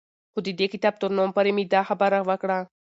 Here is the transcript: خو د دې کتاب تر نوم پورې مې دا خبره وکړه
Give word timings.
خو 0.31 0.39
د 0.47 0.49
دې 0.59 0.67
کتاب 0.73 0.93
تر 1.01 1.09
نوم 1.17 1.29
پورې 1.35 1.51
مې 1.55 1.63
دا 1.73 1.81
خبره 1.89 2.19
وکړه 2.29 2.57